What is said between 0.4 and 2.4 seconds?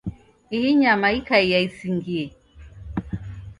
Ihi nyama ikaia isingie.